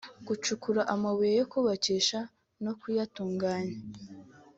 gucukura 0.27 0.81
amabuye 0.93 1.33
yo 1.39 1.45
kubakisha 1.51 2.19
no 2.63 2.71
kuyatunganya 2.79 3.75